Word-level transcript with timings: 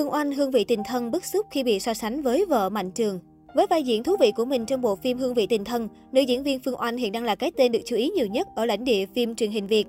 Phương 0.00 0.12
Oanh 0.12 0.32
hương 0.32 0.50
vị 0.50 0.64
tình 0.64 0.82
thân 0.84 1.10
bức 1.10 1.24
xúc 1.24 1.46
khi 1.50 1.62
bị 1.62 1.80
so 1.80 1.94
sánh 1.94 2.22
với 2.22 2.44
vợ 2.44 2.68
Mạnh 2.68 2.90
Trường. 2.90 3.20
Với 3.54 3.66
vai 3.66 3.82
diễn 3.82 4.02
thú 4.02 4.16
vị 4.20 4.32
của 4.36 4.44
mình 4.44 4.66
trong 4.66 4.80
bộ 4.80 4.96
phim 4.96 5.18
Hương 5.18 5.34
vị 5.34 5.46
tình 5.46 5.64
thân, 5.64 5.88
nữ 6.12 6.20
diễn 6.20 6.42
viên 6.42 6.60
Phương 6.60 6.80
Oanh 6.80 6.96
hiện 6.96 7.12
đang 7.12 7.24
là 7.24 7.34
cái 7.34 7.50
tên 7.56 7.72
được 7.72 7.78
chú 7.84 7.96
ý 7.96 8.10
nhiều 8.10 8.26
nhất 8.26 8.48
ở 8.54 8.66
lãnh 8.66 8.84
địa 8.84 9.06
phim 9.14 9.34
truyền 9.34 9.50
hình 9.50 9.66
Việt. 9.66 9.86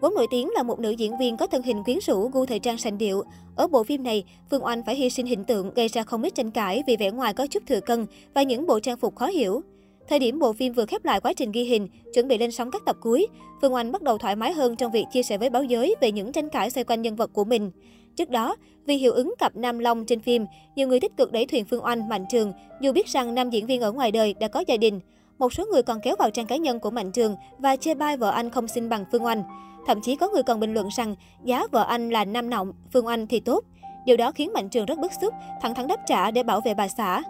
Vốn 0.00 0.14
nổi 0.14 0.26
tiếng 0.30 0.50
là 0.50 0.62
một 0.62 0.80
nữ 0.80 0.90
diễn 0.90 1.18
viên 1.18 1.36
có 1.36 1.46
thân 1.46 1.62
hình 1.62 1.84
quyến 1.84 1.98
rũ, 2.06 2.28
gu 2.28 2.46
thời 2.46 2.58
trang 2.58 2.78
sành 2.78 2.98
điệu. 2.98 3.22
Ở 3.56 3.66
bộ 3.66 3.84
phim 3.84 4.02
này, 4.02 4.24
Phương 4.50 4.64
Oanh 4.64 4.82
phải 4.86 4.94
hy 4.94 5.10
sinh 5.10 5.26
hình 5.26 5.44
tượng 5.44 5.74
gây 5.74 5.88
ra 5.88 6.02
không 6.02 6.22
ít 6.22 6.34
tranh 6.34 6.50
cãi 6.50 6.82
vì 6.86 6.96
vẻ 6.96 7.10
ngoài 7.10 7.34
có 7.34 7.46
chút 7.46 7.62
thừa 7.66 7.80
cân 7.80 8.06
và 8.34 8.42
những 8.42 8.66
bộ 8.66 8.80
trang 8.80 8.96
phục 8.96 9.16
khó 9.16 9.26
hiểu. 9.26 9.60
Thời 10.08 10.18
điểm 10.18 10.38
bộ 10.38 10.52
phim 10.52 10.72
vừa 10.72 10.86
khép 10.86 11.04
lại 11.04 11.20
quá 11.20 11.32
trình 11.32 11.52
ghi 11.52 11.64
hình, 11.64 11.88
chuẩn 12.14 12.28
bị 12.28 12.38
lên 12.38 12.50
sóng 12.50 12.70
các 12.70 12.82
tập 12.86 12.96
cuối, 13.00 13.26
Phương 13.62 13.74
Oanh 13.74 13.92
bắt 13.92 14.02
đầu 14.02 14.18
thoải 14.18 14.36
mái 14.36 14.52
hơn 14.52 14.76
trong 14.76 14.92
việc 14.92 15.04
chia 15.12 15.22
sẻ 15.22 15.38
với 15.38 15.50
báo 15.50 15.64
giới 15.64 15.94
về 16.00 16.12
những 16.12 16.32
tranh 16.32 16.48
cãi 16.48 16.70
xoay 16.70 16.84
quanh 16.84 17.02
nhân 17.02 17.16
vật 17.16 17.30
của 17.32 17.44
mình. 17.44 17.70
Trước 18.16 18.30
đó, 18.30 18.56
vì 18.86 18.96
hiệu 18.96 19.12
ứng 19.12 19.34
cặp 19.38 19.56
Nam 19.56 19.78
Long 19.78 20.06
trên 20.06 20.20
phim, 20.20 20.46
nhiều 20.76 20.88
người 20.88 21.00
tích 21.00 21.16
cực 21.16 21.32
đẩy 21.32 21.46
thuyền 21.46 21.64
Phương 21.64 21.84
Oanh, 21.84 22.08
Mạnh 22.08 22.24
Trường, 22.30 22.52
dù 22.80 22.92
biết 22.92 23.06
rằng 23.06 23.34
nam 23.34 23.50
diễn 23.50 23.66
viên 23.66 23.80
ở 23.80 23.92
ngoài 23.92 24.10
đời 24.12 24.34
đã 24.40 24.48
có 24.48 24.64
gia 24.66 24.76
đình. 24.76 25.00
Một 25.38 25.52
số 25.52 25.64
người 25.72 25.82
còn 25.82 26.00
kéo 26.02 26.16
vào 26.18 26.30
trang 26.30 26.46
cá 26.46 26.56
nhân 26.56 26.80
của 26.80 26.90
Mạnh 26.90 27.12
Trường 27.12 27.36
và 27.58 27.76
chê 27.76 27.94
bai 27.94 28.16
vợ 28.16 28.30
anh 28.30 28.50
không 28.50 28.68
xinh 28.68 28.88
bằng 28.88 29.04
Phương 29.12 29.24
Oanh. 29.24 29.42
Thậm 29.86 30.00
chí 30.00 30.16
có 30.16 30.28
người 30.28 30.42
còn 30.42 30.60
bình 30.60 30.74
luận 30.74 30.88
rằng 30.96 31.14
giá 31.44 31.66
vợ 31.72 31.84
anh 31.84 32.10
là 32.10 32.24
nam 32.24 32.50
nọng, 32.50 32.72
Phương 32.92 33.06
Oanh 33.06 33.26
thì 33.26 33.40
tốt. 33.40 33.64
Điều 34.06 34.16
đó 34.16 34.32
khiến 34.32 34.52
Mạnh 34.52 34.68
Trường 34.68 34.86
rất 34.86 34.98
bức 34.98 35.12
xúc, 35.20 35.34
thẳng 35.62 35.74
thắn 35.74 35.86
đáp 35.86 36.00
trả 36.06 36.30
để 36.30 36.42
bảo 36.42 36.60
vệ 36.60 36.74
bà 36.74 36.88
xã. 36.88 37.22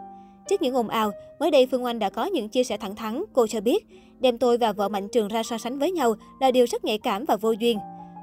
Trước 0.49 0.63
những 0.63 0.75
ồn 0.75 0.89
ào, 0.89 1.11
mới 1.41 1.51
đây 1.51 1.67
Phương 1.67 1.85
Oanh 1.85 1.99
đã 1.99 2.11
có 2.11 2.25
những 2.25 2.49
chia 2.49 2.65
sẻ 2.65 2.77
thẳng 2.77 2.97
thắn. 2.97 3.25
Cô 3.33 3.47
cho 3.47 3.61
biết, 3.61 3.87
đem 4.21 4.39
tôi 4.39 4.59
và 4.59 4.73
vợ 4.73 4.89
Mạnh 4.89 5.09
Trường 5.09 5.29
ra 5.29 5.43
so 5.43 5.59
sánh 5.59 5.79
với 5.79 5.93
nhau 5.93 6.15
là 6.41 6.51
điều 6.51 6.67
rất 6.67 6.85
nhạy 6.85 6.99
cảm 6.99 7.25
và 7.25 7.37
vô 7.37 7.51
duyên. 7.51 7.79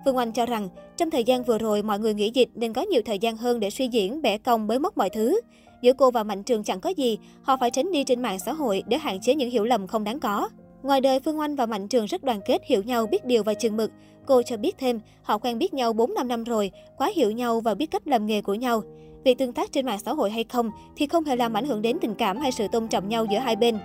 Phương 0.06 0.18
Oanh 0.18 0.32
cho 0.32 0.46
rằng, 0.46 0.70
trong 0.98 1.12
thời 1.12 1.24
gian 1.24 1.44
vừa 1.44 1.58
rồi 1.58 1.84
mọi 1.84 2.00
người 2.00 2.14
nghỉ 2.14 2.32
dịch 2.34 2.50
nên 2.56 2.74
có 2.74 2.82
nhiều 2.82 3.02
thời 3.06 3.20
gian 3.20 3.38
hơn 3.38 3.60
để 3.60 3.70
suy 3.70 3.88
diễn, 3.88 4.22
bẻ 4.22 4.38
cong 4.38 4.68
bới 4.68 4.80
mất 4.80 4.98
mọi 4.98 5.10
thứ. 5.10 5.42
Giữa 5.82 5.94
cô 5.94 6.12
và 6.12 6.24
Mạnh 6.24 6.44
Trường 6.44 6.64
chẳng 6.64 6.80
có 6.80 6.90
gì, 6.90 7.18
họ 7.42 7.58
phải 7.60 7.72
tránh 7.72 7.92
đi 7.92 8.04
trên 8.04 8.22
mạng 8.22 8.40
xã 8.40 8.54
hội 8.54 8.84
để 8.88 8.98
hạn 8.98 9.22
chế 9.22 9.36
những 9.36 9.50
hiểu 9.50 9.64
lầm 9.64 9.88
không 9.88 10.04
đáng 10.04 10.20
có. 10.20 10.50
Ngoài 10.84 11.02
đời, 11.02 11.20
Phương 11.20 11.40
Oanh 11.40 11.56
và 11.56 11.66
Mạnh 11.66 11.88
Trường 11.88 12.06
rất 12.06 12.24
đoàn 12.24 12.40
kết, 12.46 12.62
hiểu 12.66 12.84
nhau, 12.84 13.08
biết 13.08 13.26
điều 13.26 13.44
và 13.44 13.54
chừng 13.54 13.78
mực. 13.78 13.92
Cô 14.26 14.42
cho 14.42 14.58
biết 14.58 14.78
thêm, 14.78 15.00
họ 15.24 15.38
quen 15.38 15.60
biết 15.60 15.74
nhau 15.74 15.94
4-5 15.94 16.28
năm 16.28 16.44
rồi, 16.44 16.72
quá 16.98 17.12
hiểu 17.16 17.32
nhau 17.32 17.60
và 17.60 17.76
biết 17.76 17.92
cách 17.92 18.08
làm 18.08 18.26
nghề 18.26 18.42
của 18.42 18.54
nhau. 18.54 18.84
Việc 19.24 19.38
tương 19.38 19.54
tác 19.54 19.72
trên 19.72 19.86
mạng 19.86 20.00
xã 20.06 20.14
hội 20.14 20.30
hay 20.30 20.44
không 20.44 20.72
thì 20.96 21.08
không 21.08 21.24
hề 21.24 21.36
làm 21.36 21.54
ảnh 21.54 21.66
hưởng 21.66 21.82
đến 21.82 21.98
tình 22.02 22.16
cảm 22.16 22.38
hay 22.38 22.52
sự 22.52 22.68
tôn 22.72 22.88
trọng 22.88 23.10
nhau 23.10 23.26
giữa 23.26 23.40
hai 23.40 23.56
bên. 23.56 23.78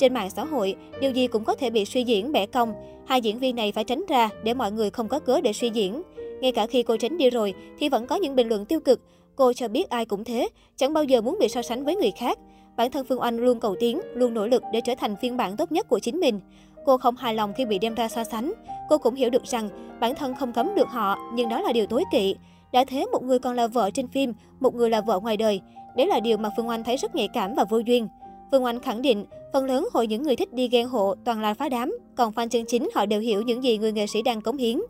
Trên 0.00 0.14
mạng 0.14 0.30
xã 0.30 0.44
hội, 0.44 0.76
điều 1.00 1.10
gì 1.10 1.26
cũng 1.26 1.44
có 1.44 1.54
thể 1.54 1.70
bị 1.70 1.84
suy 1.84 2.04
diễn, 2.04 2.32
bẻ 2.32 2.46
cong. 2.46 2.74
Hai 3.06 3.20
diễn 3.20 3.38
viên 3.38 3.56
này 3.56 3.72
phải 3.72 3.84
tránh 3.84 4.04
ra 4.08 4.28
để 4.42 4.54
mọi 4.54 4.72
người 4.72 4.90
không 4.90 5.08
có 5.08 5.18
cớ 5.18 5.40
để 5.40 5.52
suy 5.52 5.70
diễn. 5.70 6.02
Ngay 6.40 6.52
cả 6.52 6.66
khi 6.66 6.82
cô 6.82 6.96
tránh 6.96 7.18
đi 7.18 7.30
rồi 7.30 7.54
thì 7.78 7.88
vẫn 7.88 8.06
có 8.06 8.16
những 8.16 8.36
bình 8.36 8.48
luận 8.48 8.64
tiêu 8.64 8.80
cực. 8.80 9.00
Cô 9.36 9.52
cho 9.52 9.68
biết 9.68 9.88
ai 9.88 10.04
cũng 10.04 10.24
thế, 10.24 10.48
chẳng 10.76 10.92
bao 10.92 11.04
giờ 11.04 11.20
muốn 11.20 11.36
bị 11.40 11.48
so 11.48 11.62
sánh 11.62 11.84
với 11.84 11.96
người 11.96 12.10
khác. 12.10 12.38
Bản 12.76 12.90
thân 12.90 13.06
Phương 13.08 13.20
Oanh 13.20 13.38
luôn 13.38 13.60
cầu 13.60 13.76
tiến, 13.80 14.00
luôn 14.14 14.34
nỗ 14.34 14.46
lực 14.46 14.62
để 14.72 14.80
trở 14.80 14.94
thành 14.94 15.16
phiên 15.16 15.36
bản 15.36 15.56
tốt 15.56 15.72
nhất 15.72 15.88
của 15.88 15.98
chính 15.98 16.20
mình. 16.20 16.40
Cô 16.84 16.98
không 16.98 17.16
hài 17.16 17.34
lòng 17.34 17.52
khi 17.56 17.64
bị 17.64 17.78
đem 17.78 17.94
ra 17.94 18.08
so 18.08 18.24
sánh. 18.24 18.52
Cô 18.88 18.98
cũng 18.98 19.14
hiểu 19.14 19.30
được 19.30 19.44
rằng 19.44 19.68
bản 20.00 20.14
thân 20.14 20.34
không 20.34 20.52
cấm 20.52 20.74
được 20.74 20.88
họ, 20.88 21.18
nhưng 21.34 21.48
đó 21.48 21.60
là 21.60 21.72
điều 21.72 21.86
tối 21.86 22.04
kỵ. 22.12 22.34
Đã 22.72 22.84
thế 22.84 23.06
một 23.12 23.22
người 23.22 23.38
còn 23.38 23.56
là 23.56 23.66
vợ 23.66 23.90
trên 23.90 24.08
phim, 24.08 24.32
một 24.60 24.74
người 24.74 24.90
là 24.90 25.00
vợ 25.00 25.20
ngoài 25.20 25.36
đời. 25.36 25.60
Đấy 25.96 26.06
là 26.06 26.20
điều 26.20 26.36
mà 26.36 26.50
Phương 26.56 26.68
Oanh 26.68 26.84
thấy 26.84 26.96
rất 26.96 27.14
nhạy 27.14 27.28
cảm 27.28 27.54
và 27.54 27.64
vô 27.64 27.78
duyên. 27.78 28.08
Phương 28.50 28.64
Oanh 28.64 28.80
khẳng 28.80 29.02
định, 29.02 29.24
phần 29.52 29.64
lớn 29.64 29.88
hội 29.92 30.06
những 30.06 30.22
người 30.22 30.36
thích 30.36 30.52
đi 30.52 30.68
ghen 30.68 30.88
hộ 30.88 31.14
toàn 31.24 31.40
là 31.40 31.54
phá 31.54 31.68
đám, 31.68 31.98
còn 32.16 32.32
fan 32.32 32.48
chân 32.48 32.64
chính 32.64 32.88
họ 32.94 33.06
đều 33.06 33.20
hiểu 33.20 33.42
những 33.42 33.64
gì 33.64 33.78
người 33.78 33.92
nghệ 33.92 34.06
sĩ 34.06 34.22
đang 34.22 34.40
cống 34.40 34.56
hiến. 34.56 34.80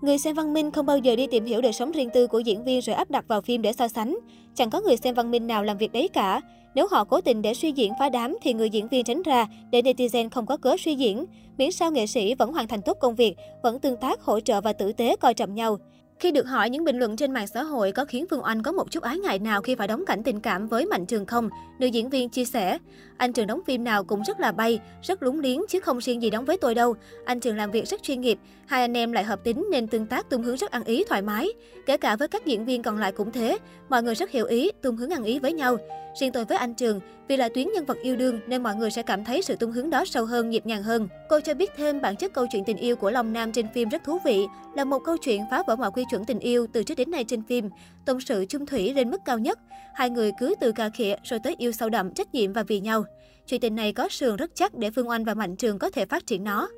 Người 0.00 0.18
xem 0.18 0.34
văn 0.34 0.52
minh 0.52 0.70
không 0.70 0.86
bao 0.86 0.98
giờ 0.98 1.16
đi 1.16 1.26
tìm 1.26 1.44
hiểu 1.44 1.60
đời 1.60 1.72
sống 1.72 1.92
riêng 1.92 2.10
tư 2.14 2.26
của 2.26 2.38
diễn 2.38 2.64
viên 2.64 2.80
rồi 2.80 2.96
áp 2.96 3.10
đặt 3.10 3.24
vào 3.28 3.40
phim 3.40 3.62
để 3.62 3.72
so 3.72 3.88
sánh. 3.88 4.18
Chẳng 4.54 4.70
có 4.70 4.80
người 4.80 4.96
xem 4.96 5.14
văn 5.14 5.30
minh 5.30 5.46
nào 5.46 5.64
làm 5.64 5.78
việc 5.78 5.92
đấy 5.92 6.08
cả. 6.08 6.40
Nếu 6.74 6.86
họ 6.90 7.04
cố 7.04 7.20
tình 7.20 7.42
để 7.42 7.54
suy 7.54 7.72
diễn 7.72 7.92
phá 7.98 8.08
đám 8.08 8.36
thì 8.42 8.54
người 8.54 8.70
diễn 8.70 8.88
viên 8.88 9.04
tránh 9.04 9.22
ra 9.22 9.46
để 9.70 9.82
netizen 9.82 10.28
không 10.30 10.46
có 10.46 10.56
cớ 10.56 10.76
suy 10.78 10.94
diễn. 10.94 11.24
Miễn 11.58 11.72
sao 11.72 11.90
nghệ 11.90 12.06
sĩ 12.06 12.34
vẫn 12.34 12.52
hoàn 12.52 12.68
thành 12.68 12.82
tốt 12.82 12.96
công 13.00 13.14
việc, 13.14 13.36
vẫn 13.62 13.80
tương 13.80 13.96
tác, 13.96 14.22
hỗ 14.22 14.40
trợ 14.40 14.60
và 14.60 14.72
tử 14.72 14.92
tế 14.92 15.16
coi 15.16 15.34
trọng 15.34 15.54
nhau. 15.54 15.78
Khi 16.20 16.30
được 16.30 16.46
hỏi 16.46 16.70
những 16.70 16.84
bình 16.84 16.98
luận 16.98 17.16
trên 17.16 17.32
mạng 17.32 17.46
xã 17.46 17.62
hội 17.62 17.92
có 17.92 18.04
khiến 18.04 18.24
Phương 18.30 18.44
Oanh 18.44 18.62
có 18.62 18.72
một 18.72 18.90
chút 18.90 19.02
ái 19.02 19.18
ngại 19.18 19.38
nào 19.38 19.62
khi 19.62 19.74
phải 19.74 19.88
đóng 19.88 20.04
cảnh 20.06 20.22
tình 20.22 20.40
cảm 20.40 20.68
với 20.68 20.86
Mạnh 20.86 21.06
Trường 21.06 21.26
không, 21.26 21.48
nữ 21.78 21.86
diễn 21.86 22.10
viên 22.10 22.28
chia 22.28 22.44
sẻ, 22.44 22.78
anh 23.16 23.32
Trường 23.32 23.46
đóng 23.46 23.60
phim 23.66 23.84
nào 23.84 24.04
cũng 24.04 24.22
rất 24.22 24.40
là 24.40 24.52
bay, 24.52 24.80
rất 25.02 25.22
lúng 25.22 25.40
liếng 25.40 25.62
chứ 25.68 25.80
không 25.80 25.98
riêng 25.98 26.22
gì 26.22 26.30
đóng 26.30 26.44
với 26.44 26.56
tôi 26.56 26.74
đâu. 26.74 26.94
Anh 27.24 27.40
Trường 27.40 27.56
làm 27.56 27.70
việc 27.70 27.88
rất 27.88 28.02
chuyên 28.02 28.20
nghiệp, 28.20 28.38
hai 28.66 28.80
anh 28.80 28.96
em 28.96 29.12
lại 29.12 29.24
hợp 29.24 29.44
tính 29.44 29.68
nên 29.70 29.86
tương 29.86 30.06
tác 30.06 30.30
tung 30.30 30.42
hướng 30.42 30.56
rất 30.56 30.70
ăn 30.70 30.84
ý 30.84 31.04
thoải 31.08 31.22
mái. 31.22 31.48
Kể 31.86 31.96
cả 31.96 32.16
với 32.16 32.28
các 32.28 32.46
diễn 32.46 32.64
viên 32.64 32.82
còn 32.82 32.98
lại 32.98 33.12
cũng 33.12 33.32
thế, 33.32 33.58
mọi 33.88 34.02
người 34.02 34.14
rất 34.14 34.30
hiểu 34.30 34.46
ý, 34.46 34.70
tung 34.82 34.96
hướng 34.96 35.10
ăn 35.10 35.24
ý 35.24 35.38
với 35.38 35.52
nhau. 35.52 35.76
Riêng 36.14 36.32
tôi 36.32 36.44
với 36.44 36.58
anh 36.58 36.74
Trường, 36.74 37.00
vì 37.28 37.36
là 37.36 37.48
tuyến 37.48 37.68
nhân 37.74 37.84
vật 37.84 37.98
yêu 38.02 38.16
đương 38.16 38.40
nên 38.46 38.62
mọi 38.62 38.76
người 38.76 38.90
sẽ 38.90 39.02
cảm 39.02 39.24
thấy 39.24 39.42
sự 39.42 39.56
tung 39.56 39.72
hứng 39.72 39.90
đó 39.90 40.04
sâu 40.04 40.24
hơn, 40.24 40.50
nhịp 40.50 40.66
nhàng 40.66 40.82
hơn. 40.82 41.08
Cô 41.28 41.40
cho 41.40 41.54
biết 41.54 41.70
thêm 41.76 42.00
bản 42.00 42.16
chất 42.16 42.32
câu 42.32 42.46
chuyện 42.52 42.64
tình 42.64 42.76
yêu 42.76 42.96
của 42.96 43.10
Long 43.10 43.32
Nam 43.32 43.52
trên 43.52 43.66
phim 43.74 43.88
rất 43.88 44.04
thú 44.04 44.18
vị, 44.24 44.46
là 44.74 44.84
một 44.84 44.98
câu 45.04 45.16
chuyện 45.16 45.40
phá 45.50 45.62
vỡ 45.66 45.76
mọi 45.76 45.90
quy 45.90 46.04
chuẩn 46.10 46.24
tình 46.24 46.38
yêu 46.38 46.66
từ 46.72 46.82
trước 46.82 46.94
đến 46.94 47.10
nay 47.10 47.24
trên 47.24 47.42
phim, 47.42 47.68
tâm 48.04 48.20
sự 48.20 48.44
chung 48.48 48.66
thủy 48.66 48.94
lên 48.94 49.10
mức 49.10 49.20
cao 49.24 49.38
nhất. 49.38 49.58
Hai 49.94 50.10
người 50.10 50.32
cứ 50.38 50.54
từ 50.60 50.72
cà 50.72 50.88
khịa 50.88 51.16
rồi 51.24 51.40
tới 51.44 51.54
yêu 51.58 51.72
sâu 51.72 51.88
đậm, 51.88 52.14
trách 52.14 52.34
nhiệm 52.34 52.52
và 52.52 52.62
vì 52.62 52.80
nhau. 52.80 53.04
Chuyện 53.46 53.60
tình 53.60 53.76
này 53.76 53.92
có 53.92 54.08
sườn 54.08 54.36
rất 54.36 54.50
chắc 54.54 54.74
để 54.74 54.90
Phương 54.90 55.08
Oanh 55.08 55.24
và 55.24 55.34
Mạnh 55.34 55.56
Trường 55.56 55.78
có 55.78 55.90
thể 55.90 56.06
phát 56.06 56.26
triển 56.26 56.44
nó. 56.44 56.68